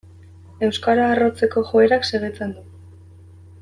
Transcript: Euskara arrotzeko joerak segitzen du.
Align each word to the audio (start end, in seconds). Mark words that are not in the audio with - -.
Euskara 0.67 1.03
arrotzeko 1.09 1.65
joerak 1.73 2.11
segitzen 2.13 2.59
du. 2.59 2.69